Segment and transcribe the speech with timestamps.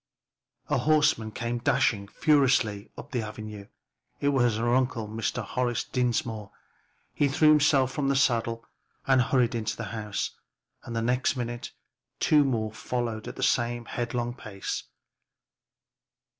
[0.67, 3.67] A horseman came dashing furiously up the avenue.
[4.19, 5.43] It was her uncle, Mr.
[5.43, 6.49] Horace Dinsmore.
[7.13, 8.65] He threw himself from the saddle
[9.05, 10.31] and hurried into the house,
[10.85, 11.73] and the next minute
[12.19, 14.85] two more followed at the same headlong pace.